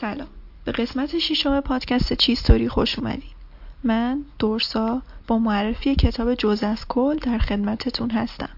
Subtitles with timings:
[0.00, 0.28] سلام.
[0.64, 3.30] به قسمت ششم پادکست چیستوری خوش اومدین.
[3.84, 8.48] من دورسا با معرفی کتاب جز از کل در خدمتتون هستم.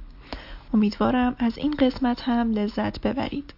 [0.74, 3.54] امیدوارم از این قسمت هم لذت ببرید.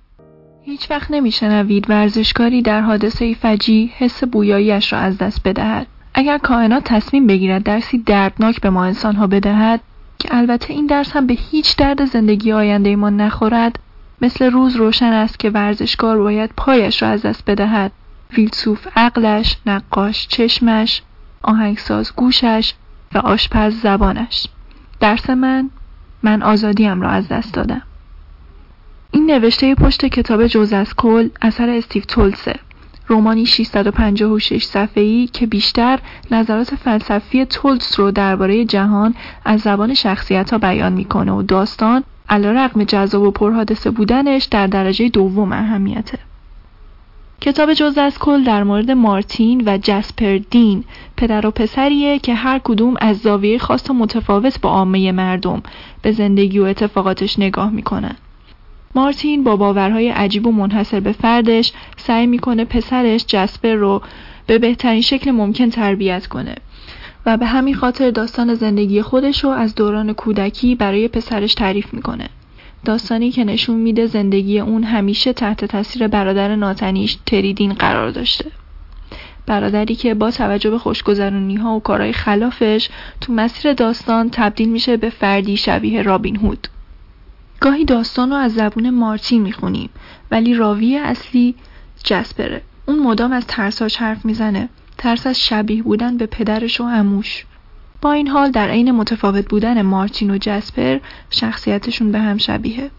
[0.62, 5.86] هیچ وقت نمیشنوید ورزشکاری در حادثه فجی حس بویاییش را از دست بدهد.
[6.14, 9.80] اگر کائنات تصمیم بگیرد درسی دردناک به ما انسانها بدهد
[10.18, 13.78] که البته این درس هم به هیچ درد زندگی آینده ما نخورد
[14.22, 17.92] مثل روز روشن است که ورزشکار باید پایش را از دست بدهد.
[18.30, 21.02] فیلسوف عقلش نقاش چشمش
[21.42, 22.74] آهنگساز گوشش
[23.14, 24.46] و آشپز زبانش.
[25.00, 25.70] درس من
[26.22, 27.82] من آزادیم را از دست دادم.
[29.10, 32.54] این نوشته پشت کتاب جز از کل اثر استیو تولسه.
[33.06, 35.98] رومانی 656 صفحه‌ای که بیشتر
[36.30, 42.84] نظرات فلسفی تولس رو درباره جهان از زبان شخصیت ها بیان می‌کنه و داستان رقم
[42.84, 46.18] جذاب و پرحادثه بودنش در درجه دوم اهمیته.
[47.40, 50.84] کتاب جز از کل در مورد مارتین و جسپر دین
[51.16, 55.62] پدر و پسریه که هر کدوم از زاویه خاص و متفاوت با عامه مردم
[56.02, 58.16] به زندگی و اتفاقاتش نگاه می‌کنن.
[58.94, 64.02] مارتین با باورهای عجیب و منحصر به فردش سعی می‌کنه پسرش جسپر رو
[64.46, 66.54] به بهترین شکل ممکن تربیت کنه
[67.26, 72.28] و به همین خاطر داستان زندگی خودش رو از دوران کودکی برای پسرش تعریف می‌کنه.
[72.84, 78.50] داستانی که نشون میده زندگی اون همیشه تحت تاثیر برادر ناتنیش تریدین قرار داشته.
[79.46, 82.88] برادری که با توجه به خوشگذرونی ها و کارهای خلافش
[83.20, 86.68] تو مسیر داستان تبدیل میشه به فردی شبیه رابین هود.
[87.60, 89.90] گاهی داستان رو از زبون مارتین می‌خونیم
[90.30, 91.54] ولی راوی اصلی
[92.04, 92.62] جسپره.
[92.86, 94.68] اون مدام از ترساش حرف می‌زنه
[95.02, 97.44] ترس از شبیه بودن به پدرش و اموش
[98.00, 100.98] با این حال در عین متفاوت بودن مارتین و جسپر
[101.30, 102.90] شخصیتشون به هم شبیه.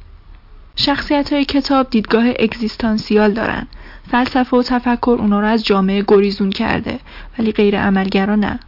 [0.75, 3.67] شخصیت های کتاب دیدگاه اگزیستانسیال دارن.
[4.11, 6.99] فلسفه و تفکر اونا رو از جامعه گریزون کرده
[7.39, 8.59] ولی غیر عملگرا نه.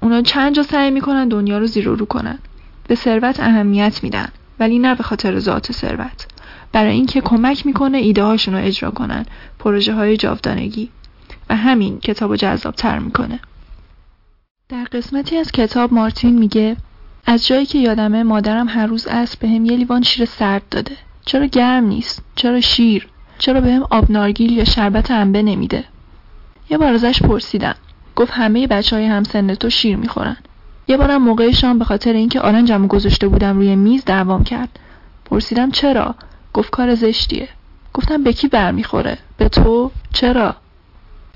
[0.00, 2.38] اونا چند جا سعی می‌کنن دنیا رو زیر رو کنن.
[2.88, 4.28] به ثروت اهمیت میدن
[4.60, 6.26] ولی نه به خاطر ذات ثروت.
[6.72, 9.26] برای اینکه کمک می‌کنه ایده هاشون رو اجرا کنن.
[9.58, 10.90] پروژه های جاودانگی.
[11.56, 13.40] همین کتاب جذاب تر می‌کنه.
[14.68, 16.76] در قسمتی از کتاب مارتین میگه
[17.26, 20.96] از جایی که یادمه مادرم هر روز عصر به هم یه لیوان شیر سرد داده.
[21.24, 23.08] چرا گرم نیست؟ چرا شیر؟
[23.38, 25.84] چرا به هم آب نارگیل یا شربت انبه نمیده؟
[26.70, 27.74] یه بار ازش پرسیدم
[28.16, 30.36] گفت همه بچه های همسن تو شیر می‌خورن.
[30.88, 34.78] یه بارم موقع شام به خاطر اینکه آرنجمو گذاشته بودم روی میز دعوام کرد.
[35.24, 36.14] پرسیدم چرا؟
[36.54, 37.48] گفت کار زشتیه.
[37.92, 40.56] گفتم به کی برمیخوره؟ به تو؟ چرا؟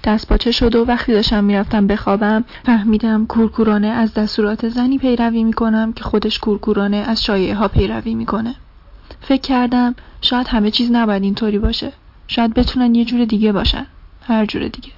[0.07, 5.93] دست باچه شد و وقتی داشتم می‌رفتم بخوابم فهمیدم کورکورانه از دستورات زنی پیروی می‌کنم
[5.93, 8.55] که خودش کورکورانه از شایعه ها پیروی می‌کنه.
[9.21, 11.93] فکر کردم شاید همه چیز نباید اینطوری باشه.
[12.29, 13.87] شاید بتونن یه جور دیگه باشن.
[14.23, 14.93] هر جور دیگه.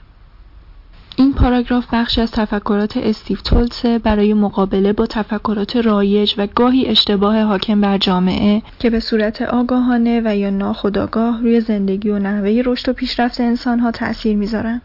[1.17, 7.43] این پاراگراف بخشی از تفکرات استیو تولسه برای مقابله با تفکرات رایج و گاهی اشتباه
[7.43, 12.89] حاکم بر جامعه که به صورت آگاهانه و یا ناخودآگاه روی زندگی و نحوه رشد
[12.89, 14.81] و پیشرفت انسانها تأثیر می‌ذارن.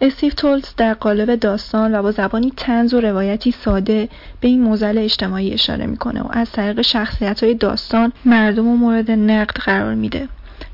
[0.00, 4.08] استیو تولز در قالب داستان و با زبانی تنز و روایتی ساده
[4.40, 9.10] به این موزل اجتماعی اشاره می‌کنه و از طریق شخصیت های داستان مردم و مورد
[9.10, 10.28] نقد قرار میده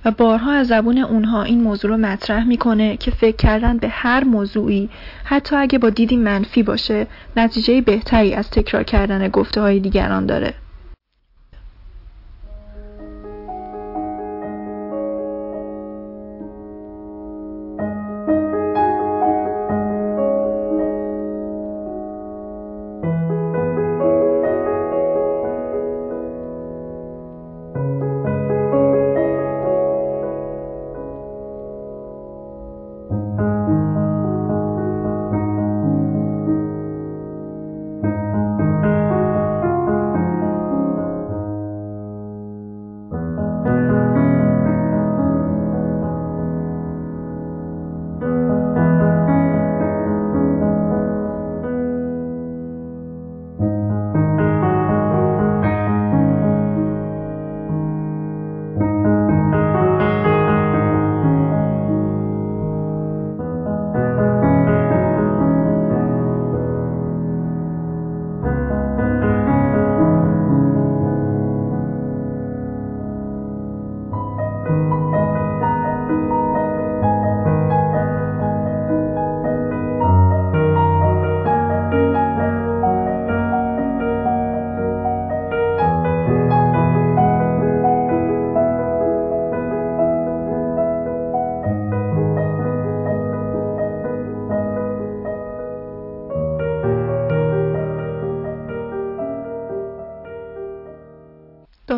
[0.05, 4.25] و بارها از زبون اونها این موضوع رو مطرح می‌کنه که فکر کردن به هر
[4.25, 4.91] موضوعی
[5.25, 7.06] حتی اگه با دیدی منفی باشه
[7.37, 10.55] نتیجه بهتری از تکرار کردن گفته های دیگران داره.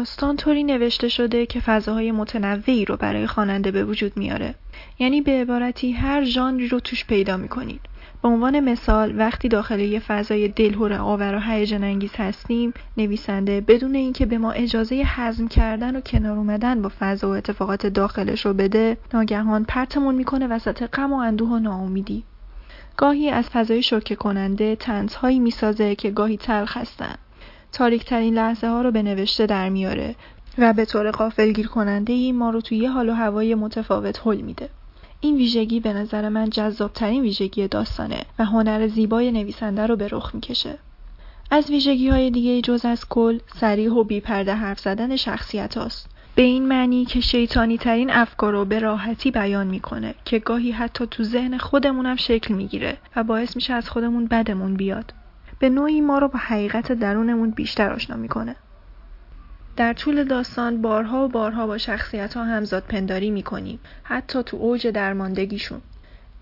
[0.05, 4.55] داستان طوری نوشته شده که فضاهای متنوعی رو برای خواننده به وجود میاره.
[4.99, 7.81] یعنی به عبارتی هر ژانری رو توش پیدا می‌کنید.
[8.23, 13.95] به عنوان مثال وقتی داخل یه فضای دلهور آور و هیجان انگیز هستیم نویسنده بدون
[13.95, 18.55] اینکه به ما اجازه هضم کردن و کنار اومدن با فضا و اتفاقات داخلش رو
[18.55, 22.25] بده ناگهان پرتمون می‌کنه وسط غم و اندوه و ناامیدی.
[22.97, 27.15] گاهی از فضای شوکه کننده تنزهایی می‌سازه که گاهی تلخ هستن.
[27.75, 30.15] تاریکترین لحظه ها رو به نوشته در میاره
[30.59, 34.69] و به طور قافلگیر کننده ای ما رو توی حال و هوای متفاوت حل میده.
[35.21, 40.35] این ویژگی به نظر من جذابترین ویژگی داستانه و هنر زیبای نویسنده رو به رخ
[40.35, 40.79] می‌کشه.
[41.51, 46.09] از ویژگی های دیگه جز از کل سریح و بیپرده حرف زدن شخصیت هاست.
[46.35, 51.07] به این معنی که شیطانی ترین افکار رو به راحتی بیان می‌کنه که گاهی حتی
[51.07, 55.13] تو ذهن خودمونم شکل می‌گیره و باعث میشه از خودمون بدمون بیاد.
[55.59, 58.57] به نوعی ما رو با حقیقت درونمون بیشتر آشنا می‌کنه.
[59.77, 64.87] در طول داستان بارها و بارها با شخصیت ها همزاد پنداری می‌کنیم حتی تو اوج
[64.87, 65.81] درماندگیشون.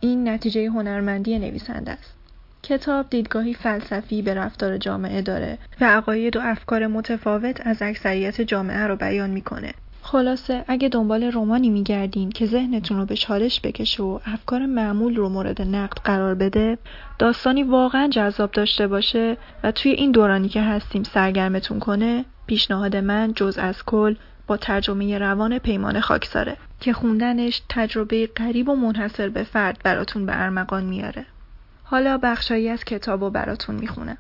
[0.01, 2.15] این نتیجه هنرمندی نویسنده است.
[2.63, 8.87] کتاب دیدگاهی فلسفی به رفتار جامعه داره و عقاید و افکار متفاوت از اکثریت جامعه
[8.87, 14.19] رو بیان می‌کنه خلاصه اگه دنبال رومانی میگردین که ذهنتون رو به چالش بکشه و
[14.25, 16.79] افکار معمول رو مورد نقد قرار بده
[17.19, 23.33] داستانی واقعا جذاب داشته باشه و توی این دورانی که هستیم سرگرمتون کنه پیشنهاد من
[23.37, 24.15] جز از کل
[24.47, 30.43] با ترجمه روان پیمان خاکساره که خوندنش تجربه قریب و منحصر به فرد براتون به
[30.43, 31.27] ارمغان میاره.
[31.85, 34.19] حالا بخشایی از کتاب رو براتون می‌خونم.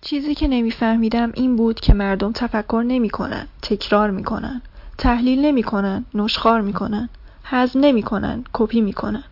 [0.00, 4.62] چیزی که نمیفهمیدم این بود که مردم تفکر نمی‌کنن تکرار می‌کنن.
[5.00, 7.08] تحلیل نمی‌کنن نشخار می‌کنن
[7.44, 9.24] هضم نمی‌کنن کپی می‌کنن.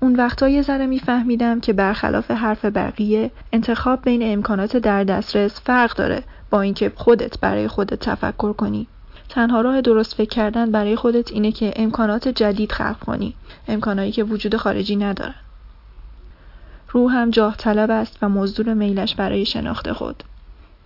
[0.00, 5.96] اون وقتا یه ذره میفهمیدم که برخلاف حرف بقیه انتخاب بین امکانات در دسترس فرق
[5.96, 8.86] داره با اینکه خودت برای خودت تفکر کنی.
[9.28, 13.34] تنها راه درست فکر کردن برای خودت اینه که امکانات جدید خلق کنی
[13.68, 15.34] امکانایی که وجود خارجی ندارن.
[16.88, 20.24] روحم جاه طلب است و مزدور میلش برای شناخت خود.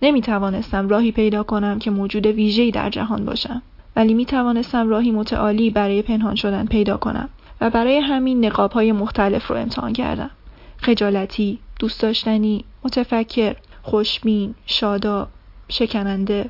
[0.01, 3.61] نمی توانستم راهی پیدا کنم که موجود ویژه‌ای در جهان باشم.
[3.99, 7.29] ولی می توانستم راهی متعالی برای پنهان شدن پیدا کنم
[7.61, 10.29] و برای همین نقاب های مختلف رو امتحان کردم.
[10.77, 15.27] خجالتی، دوست داشتنی، متفکر، خوشبین، شادا،
[15.69, 16.49] شکننده.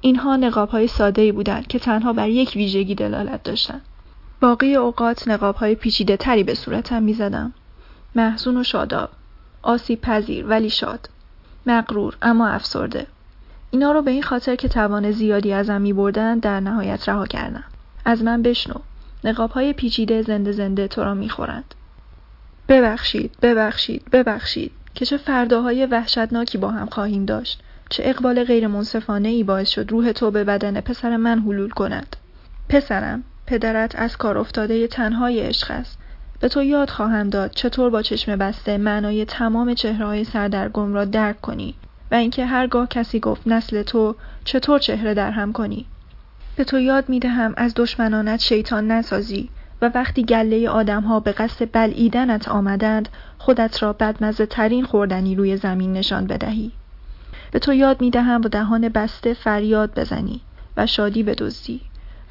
[0.00, 3.82] اینها نقاب های ساده ای بودند که تنها بر یک ویژگی دلالت داشتند.
[4.40, 7.52] باقی اوقات نقاب های پیچیده تری به صورتم می زدم.
[8.14, 9.08] محزون و شاداب.
[9.62, 11.10] آسیب پذیر ولی شاد.
[11.66, 13.06] مغرور اما افسرده.
[13.70, 17.64] اینا رو به این خاطر که توان زیادی ازم می بردن در نهایت رها کردم.
[18.04, 18.74] از من بشنو.
[19.24, 21.74] نقاب های پیچیده زنده زنده تو را می خورند.
[22.68, 27.62] ببخشید، ببخشید، ببخشید که چه فرداهای وحشتناکی با هم خواهیم داشت.
[27.90, 32.16] چه اقبال غیر منصفانه ای باعث شد روح تو به بدن پسر من حلول کند.
[32.68, 35.98] پسرم، پدرت از کار افتاده تنهای عشق است.
[36.40, 41.40] به تو یاد خواهم داد چطور با چشم بسته معنای تمام چهرهای سردرگم را درک
[41.40, 41.74] کنی
[42.10, 45.86] و اینکه هرگاه کسی گفت نسل تو چطور چهره در هم کنی
[46.56, 49.48] به تو یاد می دهم از دشمنانت شیطان نسازی
[49.82, 55.56] و وقتی گله آدم ها به قصد بلعیدنت آمدند خودت را بدمزه ترین خوردنی روی
[55.56, 56.72] زمین نشان بدهی.
[57.50, 60.40] به تو یاد می دهم با دهان بسته فریاد بزنی
[60.76, 61.80] و شادی بدزدی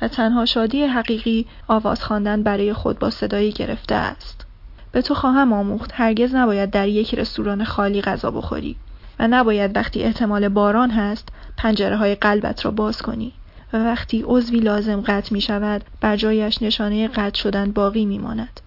[0.01, 4.45] و تنها شادی حقیقی آواز خواندن برای خود با صدایی گرفته است.
[4.91, 8.75] به تو خواهم آموخت هرگز نباید در یک رستوران خالی غذا بخوری
[9.20, 13.34] و نباید وقتی احتمال باران هست پنجره های قلبت را باز کنی
[13.74, 18.62] و وقتی عضوی لازم قطع می شود بر جایش نشانه قطع شدن باقی می ماند.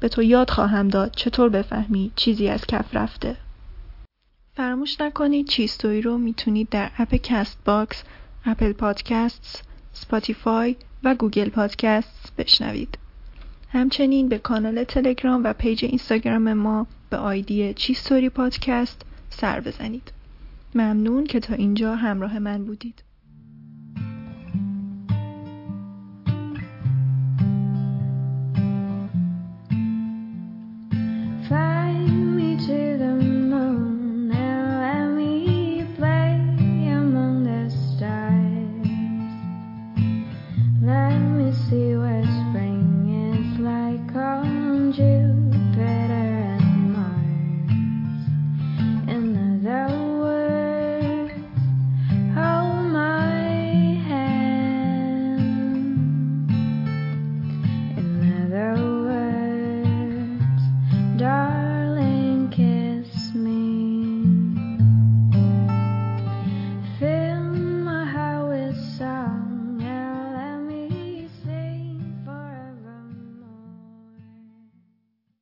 [0.00, 3.36] به تو یاد خواهم داد چطور بفهمی چیزی از کف رفته.
[4.54, 8.02] فراموش نکنید چیستوری رو می‌تونید در اپ Castbox،
[8.46, 12.98] Apple Podcasts، Spotify و Google Podcasts بشنوید.
[13.72, 19.02] همچنین به کانال تلگرام و پیج اینستاگرام ما به آیدی چیستوری پادکست
[19.40, 20.12] سر بزنید.
[20.74, 23.02] ممنون که تا اینجا همراه من بودید.